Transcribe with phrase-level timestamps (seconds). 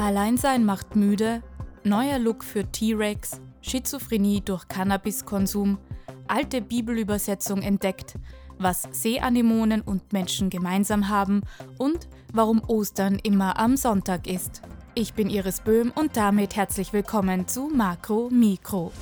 [0.00, 1.42] Alleinsein macht müde,
[1.84, 5.76] neuer Look für T-Rex, Schizophrenie durch Cannabiskonsum,
[6.26, 8.14] alte Bibelübersetzung entdeckt,
[8.56, 11.42] was Seeanemonen und Menschen gemeinsam haben
[11.76, 14.62] und warum Ostern immer am Sonntag ist.
[14.94, 18.92] Ich bin Iris Böhm und damit herzlich willkommen zu Makro Mikro.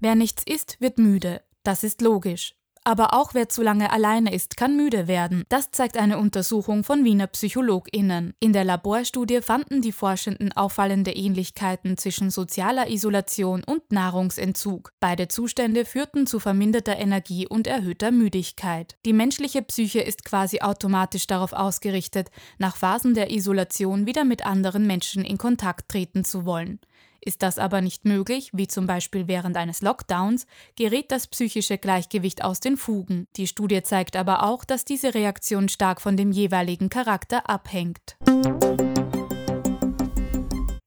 [0.00, 1.40] Wer nichts isst, wird müde.
[1.62, 2.56] Das ist logisch.
[2.84, 5.44] Aber auch wer zu lange alleine ist, kann müde werden.
[5.48, 8.34] Das zeigt eine Untersuchung von Wiener PsychologInnen.
[8.40, 14.92] In der Laborstudie fanden die Forschenden auffallende Ähnlichkeiten zwischen sozialer Isolation und Nahrungsentzug.
[14.98, 18.96] Beide Zustände führten zu verminderter Energie und erhöhter Müdigkeit.
[19.06, 24.88] Die menschliche Psyche ist quasi automatisch darauf ausgerichtet, nach Phasen der Isolation wieder mit anderen
[24.88, 26.80] Menschen in Kontakt treten zu wollen.
[27.24, 32.42] Ist das aber nicht möglich, wie zum Beispiel während eines Lockdowns, gerät das psychische Gleichgewicht
[32.42, 33.28] aus den Fugen.
[33.36, 38.16] Die Studie zeigt aber auch, dass diese Reaktion stark von dem jeweiligen Charakter abhängt.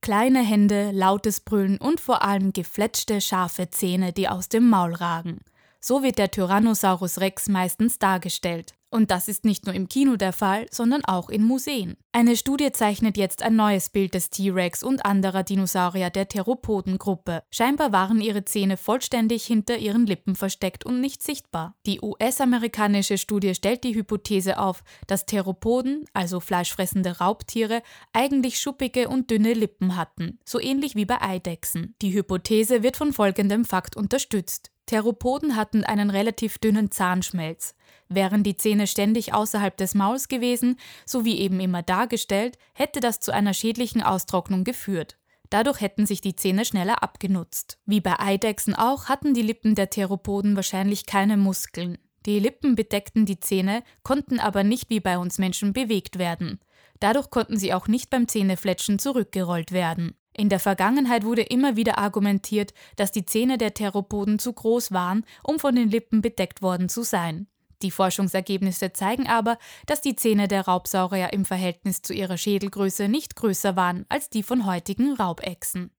[0.02, 5.40] Kleine Hände, lautes Brüllen und vor allem gefletschte, scharfe Zähne, die aus dem Maul ragen.
[5.80, 8.74] So wird der Tyrannosaurus Rex meistens dargestellt.
[8.96, 11.98] Und das ist nicht nur im Kino der Fall, sondern auch in Museen.
[12.14, 17.44] Eine Studie zeichnet jetzt ein neues Bild des T-Rex und anderer Dinosaurier der Theropodengruppe.
[17.52, 21.76] Scheinbar waren ihre Zähne vollständig hinter ihren Lippen versteckt und nicht sichtbar.
[21.86, 27.82] Die US-amerikanische Studie stellt die Hypothese auf, dass Theropoden, also fleischfressende Raubtiere,
[28.14, 31.96] eigentlich schuppige und dünne Lippen hatten, so ähnlich wie bei Eidechsen.
[32.02, 34.72] Die Hypothese wird von folgendem Fakt unterstützt.
[34.86, 37.76] Theropoden hatten einen relativ dünnen Zahnschmelz.
[38.08, 43.20] Wären die Zähne ständig außerhalb des Mauls gewesen, so wie eben immer dargestellt, hätte das
[43.20, 45.18] zu einer schädlichen Austrocknung geführt.
[45.50, 47.80] Dadurch hätten sich die Zähne schneller abgenutzt.
[47.86, 51.98] Wie bei Eidechsen auch hatten die Lippen der Theropoden wahrscheinlich keine Muskeln.
[52.26, 56.60] Die Lippen bedeckten die Zähne, konnten aber nicht wie bei uns Menschen bewegt werden.
[57.00, 60.16] Dadurch konnten sie auch nicht beim Zähnefletschen zurückgerollt werden.
[60.38, 65.26] In der Vergangenheit wurde immer wieder argumentiert, dass die Zähne der Theropoden zu groß waren,
[65.44, 67.48] um von den Lippen bedeckt worden zu sein.
[67.82, 73.36] Die Forschungsergebnisse zeigen aber, dass die Zähne der Raubsaurier im Verhältnis zu ihrer Schädelgröße nicht
[73.38, 75.92] größer waren als die von heutigen Raubechsen.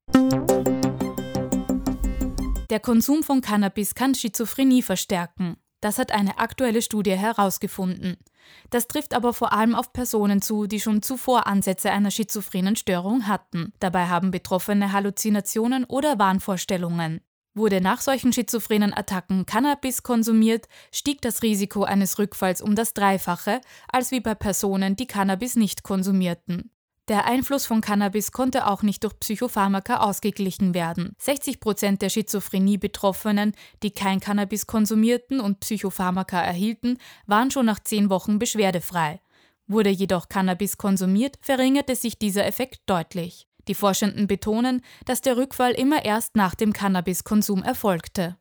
[2.68, 5.56] Der Konsum von Cannabis kann Schizophrenie verstärken.
[5.86, 8.16] Das hat eine aktuelle Studie herausgefunden.
[8.70, 13.28] Das trifft aber vor allem auf Personen zu, die schon zuvor Ansätze einer schizophrenen Störung
[13.28, 13.72] hatten.
[13.78, 17.20] Dabei haben Betroffene Halluzinationen oder Wahnvorstellungen.
[17.54, 23.60] Wurde nach solchen schizophrenen Attacken Cannabis konsumiert, stieg das Risiko eines Rückfalls um das Dreifache,
[23.86, 26.72] als wie bei Personen, die Cannabis nicht konsumierten.
[27.08, 31.14] Der Einfluss von Cannabis konnte auch nicht durch Psychopharmaka ausgeglichen werden.
[31.18, 33.52] 60 Prozent der Schizophrenie-Betroffenen,
[33.84, 39.20] die kein Cannabis konsumierten und Psychopharmaka erhielten, waren schon nach zehn Wochen beschwerdefrei.
[39.68, 43.46] Wurde jedoch Cannabis konsumiert, verringerte sich dieser Effekt deutlich.
[43.68, 48.36] Die Forschenden betonen, dass der Rückfall immer erst nach dem Cannabiskonsum erfolgte.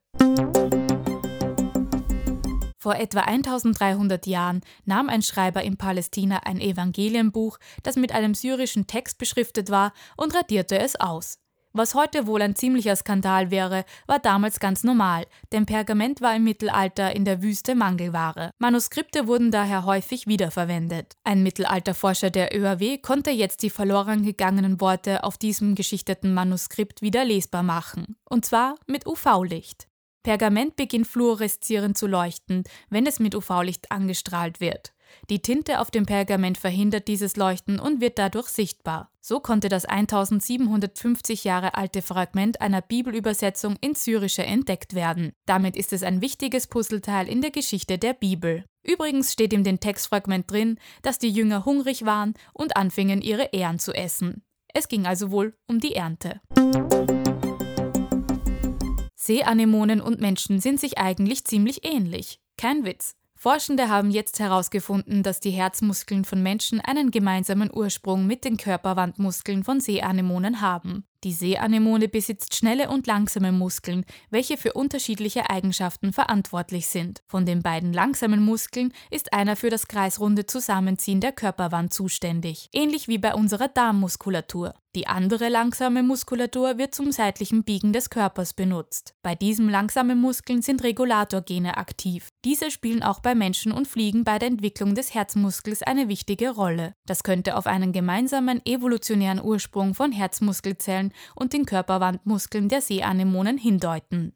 [2.86, 8.86] Vor etwa 1300 Jahren nahm ein Schreiber in Palästina ein Evangelienbuch, das mit einem syrischen
[8.86, 11.40] Text beschriftet war, und radierte es aus.
[11.74, 16.44] Was heute wohl ein ziemlicher Skandal wäre, war damals ganz normal, denn Pergament war im
[16.44, 18.52] Mittelalter in der Wüste Mangelware.
[18.60, 21.14] Manuskripte wurden daher häufig wiederverwendet.
[21.24, 27.26] Ein Mittelalterforscher der ÖAW konnte jetzt die verloren gegangenen Worte auf diesem geschichteten Manuskript wieder
[27.26, 29.88] lesbar machen, und zwar mit UV-Licht.
[30.26, 34.92] Pergament beginnt fluoreszierend zu leuchten, wenn es mit UV-Licht angestrahlt wird.
[35.30, 39.12] Die Tinte auf dem Pergament verhindert dieses Leuchten und wird dadurch sichtbar.
[39.22, 45.34] So konnte das 1750 Jahre alte Fragment einer Bibelübersetzung ins Syrische entdeckt werden.
[45.46, 48.66] Damit ist es ein wichtiges Puzzleteil in der Geschichte der Bibel.
[48.82, 53.78] Übrigens steht in dem Textfragment drin, dass die Jünger hungrig waren und anfingen, ihre Ähren
[53.78, 54.44] zu essen.
[54.74, 56.42] Es ging also wohl um die Ernte.
[59.26, 62.40] Seeanemonen und Menschen sind sich eigentlich ziemlich ähnlich.
[62.60, 63.16] Kein Witz.
[63.36, 69.64] Forschende haben jetzt herausgefunden, dass die Herzmuskeln von Menschen einen gemeinsamen Ursprung mit den Körperwandmuskeln
[69.64, 71.06] von Seeanemonen haben.
[71.24, 77.22] Die Seeanemone besitzt schnelle und langsame Muskeln, welche für unterschiedliche Eigenschaften verantwortlich sind.
[77.28, 83.08] Von den beiden langsamen Muskeln ist einer für das kreisrunde Zusammenziehen der Körperwand zuständig, ähnlich
[83.08, 84.74] wie bei unserer Darmmuskulatur.
[84.96, 89.14] Die andere langsame Muskulatur wird zum seitlichen Biegen des Körpers benutzt.
[89.24, 92.30] Bei diesem langsamen Muskeln sind Regulatorgene aktiv.
[92.46, 96.94] Diese spielen auch bei Menschen und Fliegen bei der Entwicklung des Herzmuskels eine wichtige Rolle.
[97.06, 104.34] Das könnte auf einen gemeinsamen evolutionären Ursprung von Herzmuskelzellen und den Körperwandmuskeln der Seeanemonen hindeuten.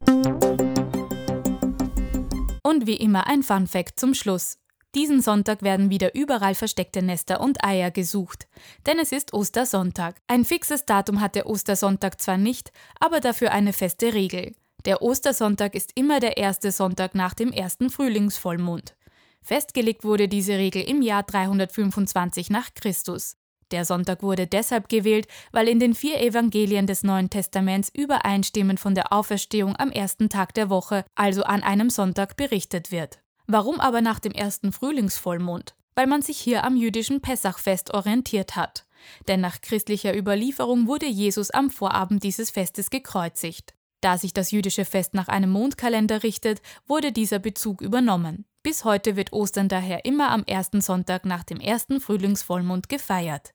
[2.63, 4.57] Und wie immer ein Fun Fact zum Schluss.
[4.95, 8.47] Diesen Sonntag werden wieder überall versteckte Nester und Eier gesucht.
[8.87, 10.15] Denn es ist Ostersonntag.
[10.27, 14.53] Ein fixes Datum hat der Ostersonntag zwar nicht, aber dafür eine feste Regel.
[14.85, 18.95] Der Ostersonntag ist immer der erste Sonntag nach dem ersten Frühlingsvollmond.
[19.41, 23.35] Festgelegt wurde diese Regel im Jahr 325 nach Christus.
[23.71, 28.95] Der Sonntag wurde deshalb gewählt, weil in den vier Evangelien des Neuen Testaments übereinstimmend von
[28.95, 33.19] der Auferstehung am ersten Tag der Woche, also an einem Sonntag, berichtet wird.
[33.45, 35.75] Warum aber nach dem ersten Frühlingsvollmond?
[35.95, 38.85] Weil man sich hier am jüdischen Pessachfest orientiert hat.
[39.27, 43.73] Denn nach christlicher Überlieferung wurde Jesus am Vorabend dieses Festes gekreuzigt.
[44.01, 48.45] Da sich das jüdische Fest nach einem Mondkalender richtet, wurde dieser Bezug übernommen.
[48.63, 53.51] Bis heute wird Ostern daher immer am ersten Sonntag nach dem ersten Frühlingsvollmond gefeiert.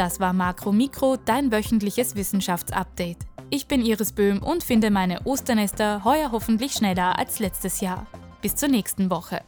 [0.00, 3.18] Das war Makro Mikro, dein wöchentliches Wissenschaftsupdate.
[3.50, 8.06] Ich bin Iris Böhm und finde meine Osternester heuer hoffentlich schneller als letztes Jahr.
[8.40, 9.42] Bis zur nächsten Woche.